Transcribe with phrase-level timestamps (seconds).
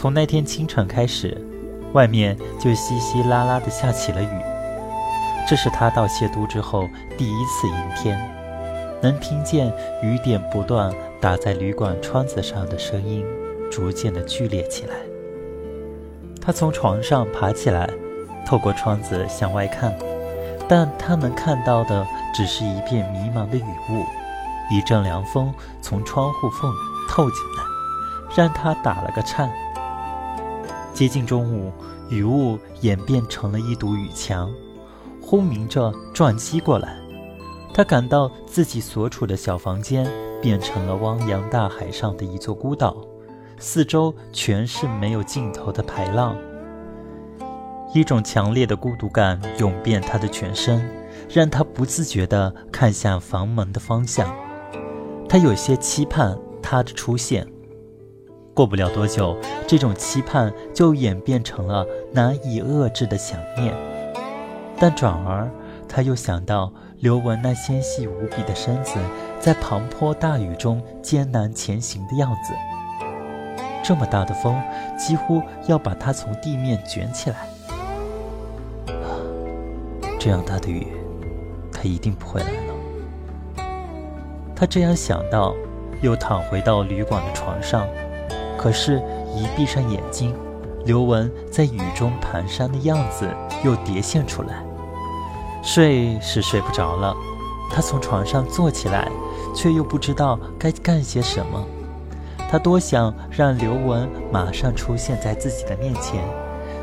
[0.00, 1.36] 从那天清晨开始，
[1.92, 4.28] 外面就稀稀拉拉的下起了雨。
[5.46, 8.18] 这是他到谢都之后第一次阴天，
[9.02, 9.70] 能听见
[10.02, 10.90] 雨点不断
[11.20, 13.26] 打在旅馆窗子上的声音，
[13.70, 14.94] 逐渐的剧烈起来。
[16.40, 17.86] 他从床上爬起来，
[18.46, 19.94] 透过窗子向外看，
[20.66, 24.02] 但他能看到的只是一片迷茫的雨雾。
[24.74, 26.72] 一阵凉风从窗户缝
[27.06, 29.50] 透进来，让他打了个颤。
[31.00, 31.72] 接近中午，
[32.10, 34.52] 雨雾演变成了一堵雨墙，
[35.18, 36.94] 轰鸣着撞击过来。
[37.72, 40.06] 他感到自己所处的小房间
[40.42, 42.94] 变成了汪洋大海上的一座孤岛，
[43.58, 46.36] 四周全是没有尽头的排浪。
[47.94, 50.86] 一种强烈的孤独感涌遍他的全身，
[51.30, 54.30] 让他不自觉地看向房门的方向。
[55.26, 57.50] 他有些期盼他的出现。
[58.52, 63.74] 过不了多久，这种期盼就演变成了难以遏制的想念。
[64.78, 65.48] 但转而，
[65.88, 68.98] 他又想到刘雯那纤细无比的身子
[69.38, 72.52] 在磅礴大雨中艰难前行的样子。
[73.82, 74.60] 这么大的风，
[74.98, 77.36] 几乎要把他从地面卷起来。
[78.88, 79.16] 啊
[80.18, 80.86] 这样大的雨，
[81.72, 83.64] 他一定不会来了。
[84.54, 85.54] 他这样想到，
[86.02, 87.86] 又躺回到旅馆的床上。
[88.60, 89.02] 可是，
[89.34, 90.34] 一闭上眼睛，
[90.84, 93.26] 刘雯在雨中蹒跚的样子
[93.64, 94.62] 又叠现出来。
[95.62, 97.16] 睡是睡不着了，
[97.70, 99.10] 他从床上坐起来，
[99.56, 101.64] 却又不知道该干些什么。
[102.50, 106.22] 他多想让刘雯马上出现在自己的面前，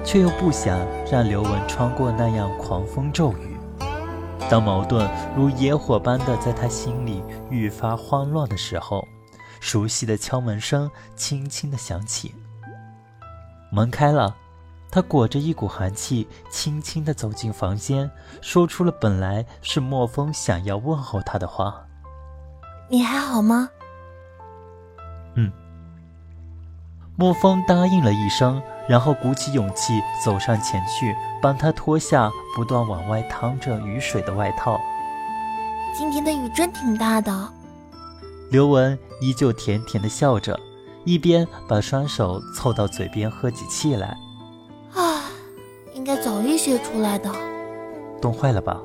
[0.04, 0.80] 却又不想
[1.12, 3.56] 让刘雯穿过那样狂风骤雨。
[4.50, 7.22] 当矛盾如野火般的在他心里
[7.52, 9.08] 愈发慌乱的时候。
[9.60, 12.34] 熟悉的敲门声轻轻的响起，
[13.72, 14.36] 门开了，
[14.92, 18.10] 他裹着一股寒气，轻轻的走进房间，
[18.42, 21.86] 说出了本来是莫风想要问候他的话
[22.90, 23.70] ：“你还好吗
[25.36, 25.52] ？”“嗯。”
[27.20, 34.80] 莫风答应了一声，然后鼓起勇气走上前去，帮他脱下不断往外淌着雨水的外套。
[35.98, 37.57] 今天的雨真挺大的。
[38.50, 40.58] 刘雯依旧甜甜的笑着，
[41.04, 44.18] 一边把双手凑到嘴边喝起气来。
[44.94, 45.26] 啊，
[45.94, 47.30] 应该早一些出来的。
[48.22, 48.82] 冻坏了吧？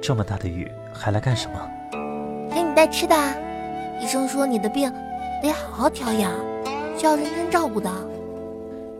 [0.00, 1.70] 这么大的雨还来干什么？
[2.50, 3.14] 给你带吃的。
[4.00, 4.92] 医生说你的病
[5.42, 6.32] 得好好调养，
[6.96, 7.90] 需要认真照顾的。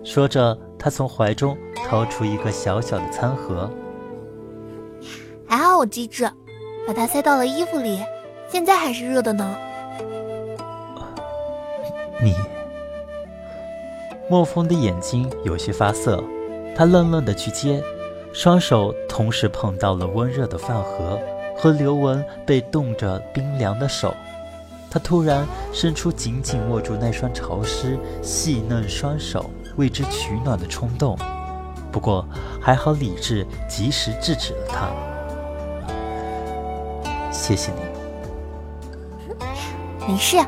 [0.05, 1.57] 说着，他从怀中
[1.89, 3.71] 掏出一个小小的餐盒。
[5.47, 6.31] 还好我机智，
[6.87, 8.01] 把它塞到了衣服里，
[8.51, 9.57] 现在还是热的呢。
[12.23, 12.35] 你，
[14.31, 16.23] 莫风的眼睛有些发涩，
[16.75, 17.83] 他愣愣的去接，
[18.33, 21.19] 双手同时碰到了温热的饭盒
[21.57, 24.15] 和刘雯被冻着冰凉的手，
[24.91, 31.19] 他突然伸出紧紧握住那双潮湿细嫩双手为之取暖的冲动，
[31.93, 32.27] 不过
[32.61, 34.89] 还好理智及时制止了他。
[37.31, 37.81] 谢谢你，
[40.09, 40.39] 没事。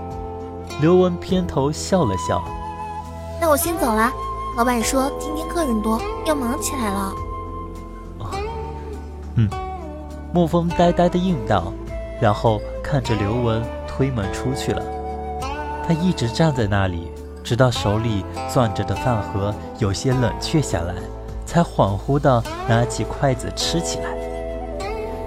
[0.80, 2.40] 刘文偏头笑了笑，
[3.40, 4.12] 那我先走了。
[4.56, 7.14] 老板说今天客人多，要忙起来了。
[9.34, 9.48] 嗯，
[10.32, 11.72] 沐风呆呆的应道，
[12.20, 14.80] 然后看着刘文推门出去了。
[15.86, 17.10] 他一直站在那里，
[17.42, 20.94] 直到手里攥着的饭盒有些冷却下来，
[21.44, 24.10] 才恍惚的拿起筷子吃起来。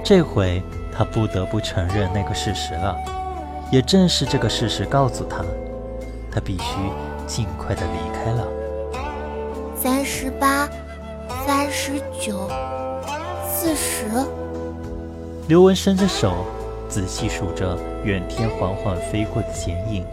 [0.02, 0.64] 这回
[0.98, 2.96] 他不得不承认那个事实了。
[3.72, 5.46] 也正是这个事实告诉他，
[6.30, 6.76] 他必须
[7.26, 8.46] 尽快的离开了。
[9.76, 10.70] 三十八，
[11.46, 12.50] 三十九，
[13.48, 14.08] 四十。
[15.48, 16.46] 刘文伸着手，
[16.90, 20.06] 仔细数着远天缓缓飞过的剪影。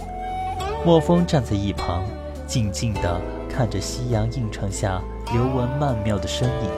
[0.86, 2.04] 莫风站在一旁，
[2.46, 3.20] 静静地
[3.50, 5.02] 看着夕阳映衬下
[5.32, 6.70] 刘文曼妙的身影，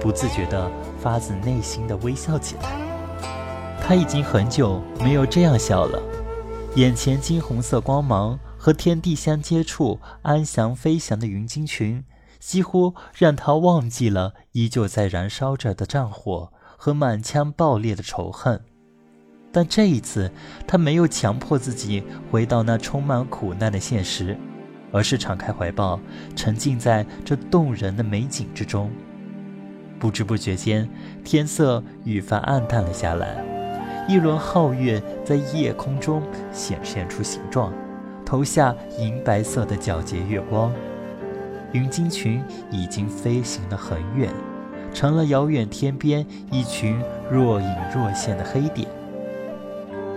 [0.00, 0.68] 不自觉地
[1.00, 2.87] 发自内心的微笑起来。
[3.88, 5.98] 他已经很久没有这样笑了，
[6.76, 12.04] 眼前金红色光芒和天地相接触、安详飞翔的云鲸群，
[12.38, 18.60] 几乎让他忘记了依旧在燃烧着的战火和满腔爆裂的仇恨。
[19.50, 20.30] 但这一次，
[20.66, 24.36] 他没有强迫自己回到那充满苦难的现实，
[24.92, 25.98] 而是敞开怀抱，
[26.36, 28.90] 沉浸在这动人的美景之中。
[29.98, 30.86] 不知不觉间，
[31.24, 33.42] 天色愈发暗淡了下来，
[34.08, 37.70] 一轮皓月在夜空中显现出形状，
[38.24, 40.72] 投下银白色的皎洁月光。
[41.72, 44.32] 云鲸群已经飞行了很远，
[44.94, 46.98] 成了遥远天边一群
[47.30, 48.88] 若隐若现的黑点。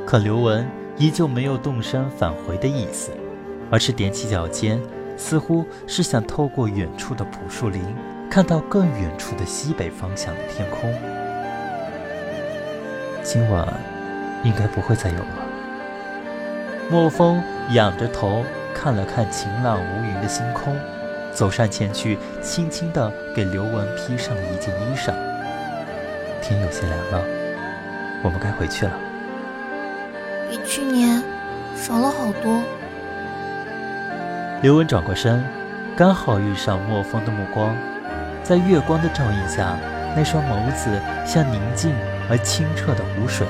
[0.05, 0.65] 可刘文
[0.97, 3.11] 依旧没有动身返回的意思，
[3.69, 4.79] 而是踮起脚尖，
[5.17, 7.81] 似乎是想透过远处的朴树林，
[8.29, 10.89] 看到更远处的西北方向的天空。
[13.23, 13.67] 今晚
[14.43, 15.27] 应该不会再有了。
[16.89, 20.75] 莫风仰着头看了看晴朗无云的星空，
[21.33, 25.13] 走上前去，轻轻地给刘文披上了一件衣裳。
[26.41, 27.23] 天有些凉了，
[28.23, 28.91] 我们该回去了。
[30.49, 31.23] 比去年
[31.75, 32.61] 少了好多。
[34.61, 35.43] 刘文转过身，
[35.95, 37.75] 刚好遇上莫风的目光，
[38.43, 39.77] 在月光的照映下，
[40.15, 41.93] 那双眸子像宁静
[42.31, 43.45] 而清澈的湖水，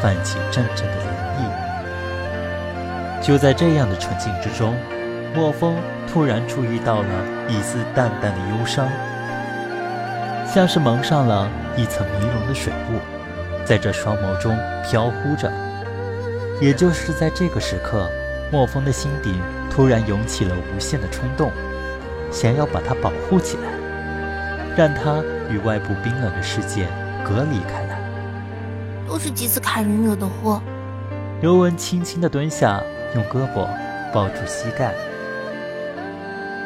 [0.00, 1.50] 泛起阵阵的涟漪。
[3.20, 4.76] 就在这样的纯净之中，
[5.34, 7.08] 莫风突然注意到了
[7.48, 8.88] 一丝淡淡的忧伤，
[10.46, 13.00] 像是蒙上了一层迷笼的水雾，
[13.64, 14.56] 在这双眸中
[14.88, 15.50] 飘忽着。
[16.60, 18.08] 也就是在这个时刻，
[18.52, 19.34] 莫风的心底
[19.68, 21.50] 突然涌起了无限的冲动，
[22.30, 23.72] 想要把它保护起来，
[24.76, 26.86] 让它与外部冰冷的世界
[27.24, 27.89] 隔离开。
[29.10, 30.62] 都是吉斯卡人惹的祸。
[31.40, 32.80] 刘文轻轻地蹲下，
[33.16, 33.66] 用胳膊
[34.14, 34.94] 抱住膝盖。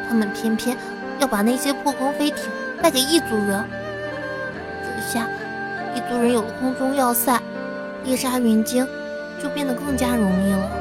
[0.07, 0.77] 他们偏偏
[1.17, 2.43] 要把那些破空飞艇
[2.83, 3.65] 带给异族人，
[4.83, 5.27] 这下
[5.95, 7.41] 异族人有了空中要塞，
[8.03, 8.87] 猎杀云鲸。
[9.43, 10.71] 就变得更加容易了。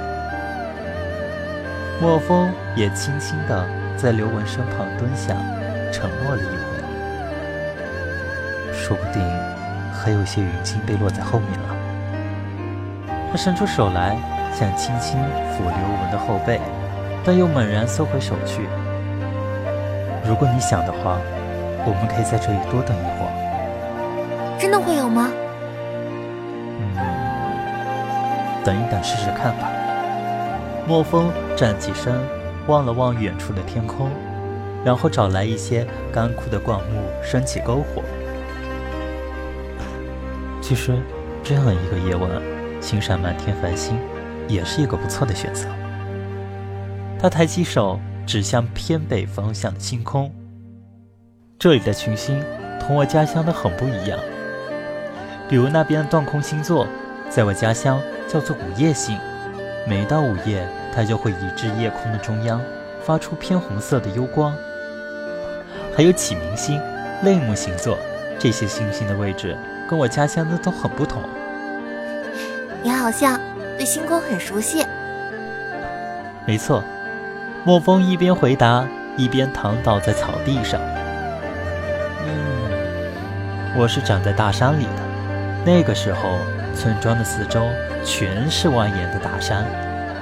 [2.00, 5.34] 莫风也轻轻地在刘文身旁蹲下，
[5.92, 6.84] 沉默了一会儿。
[8.72, 9.20] 说不定
[10.04, 11.74] 还有些云鲸被落在后面了。
[13.30, 14.14] 他伸出手来，
[14.52, 15.72] 想轻轻抚刘
[16.02, 16.60] 文的后背，
[17.24, 18.68] 但又猛然缩回手去。
[20.28, 21.16] 如果你想的话，
[21.86, 24.58] 我们可以在这里多等一会儿。
[24.58, 25.30] 真的会有吗？
[26.80, 26.94] 嗯
[28.62, 29.70] 等一等，试试看吧。
[30.86, 32.14] 莫风站起身，
[32.66, 34.10] 望了望远处的天空，
[34.84, 38.02] 然后找来一些干枯的灌木，升起篝火。
[40.66, 40.98] 其实，
[41.42, 42.30] 这样一个夜晚，
[42.80, 43.98] 欣赏满天繁星，
[44.48, 45.66] 也是一个不错的选择。
[47.20, 50.32] 他抬起手指向偏北方向的星空，
[51.58, 52.42] 这里的群星
[52.80, 54.18] 同我家乡的很不一样。
[55.50, 56.86] 比如那边的断空星座，
[57.28, 58.00] 在我家乡。
[58.26, 59.18] 叫做午夜星，
[59.86, 62.58] 每到午夜，它就会移至夜空的中央，
[63.04, 64.56] 发出偏红色的幽光。
[65.94, 66.80] 还有启明星、
[67.22, 67.98] 类木星座，
[68.38, 69.54] 这些星星的位置
[69.88, 71.22] 跟我家乡的都很不同。
[72.82, 73.40] 你好像
[73.76, 74.84] 对星空很熟悉。
[76.46, 76.82] 没错，
[77.64, 78.86] 莫风一边回答，
[79.16, 80.80] 一边躺倒在草地上。
[82.26, 85.02] 嗯，我是长在大山里的，
[85.64, 86.38] 那个时候。
[86.76, 87.68] 村庄的四周
[88.04, 89.64] 全是蜿蜒的大山，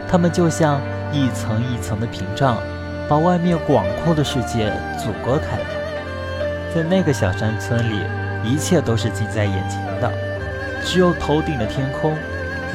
[0.07, 0.79] 它们就像
[1.11, 2.59] 一层一层的屏障，
[3.09, 6.75] 把外面广阔的世界阻隔开来。
[6.75, 8.03] 在那个小山村里，
[8.45, 10.13] 一切都是近在眼前的，
[10.85, 12.17] 只有头顶的天空，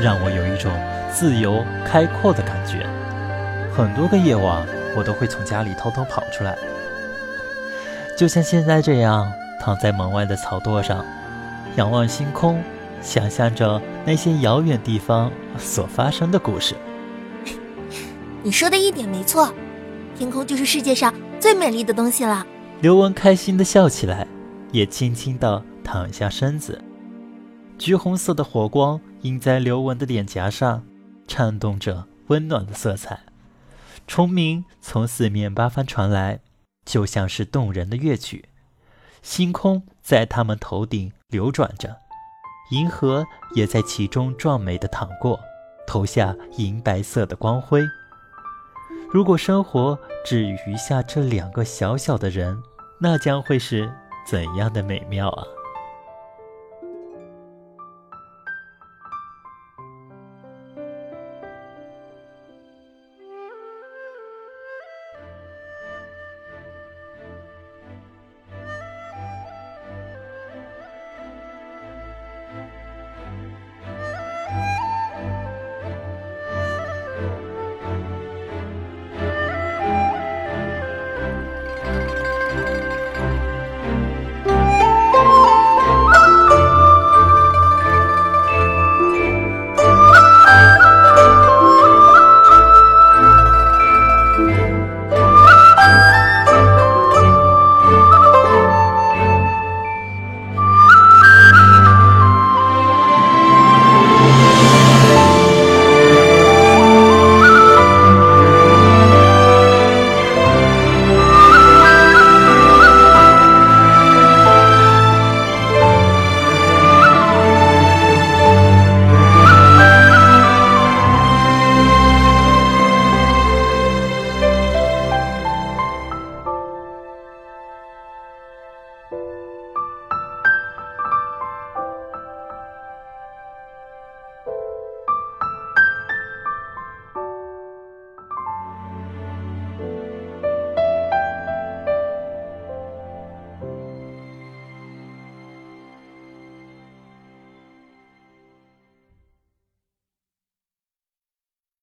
[0.02, 0.72] 让我有一种
[1.14, 2.86] 自由开阔的感觉。
[3.76, 6.58] 很多个夜晚，我都会从家里偷偷跑出来，
[8.18, 11.06] 就像现在这样，躺在门外的草垛上，
[11.76, 12.62] 仰望星空。
[13.00, 16.74] 想象着那些遥远地方所发生的故事。
[18.42, 19.54] 你说的一点没错，
[20.18, 22.46] 天空就是世界上最美丽的东西了。
[22.82, 24.26] 刘文开心的笑起来，
[24.78, 26.80] 也轻轻的躺下身子。
[27.80, 30.86] 橘红色的火光映在刘文的脸颊上，
[31.28, 33.20] 颤动着温暖的色彩。
[34.06, 36.42] 虫鸣从四面八方传来，
[36.86, 38.50] 就像是动人的乐曲。
[39.24, 41.98] 星空在他们头顶流转着。
[42.70, 45.40] 银河也在其中壮美的淌过，
[45.88, 47.82] 投下银白色的光辉。
[49.10, 52.62] 如果生活只余下这两个小小的人，
[53.00, 53.92] 那将会是
[54.28, 55.57] 怎样的美妙啊！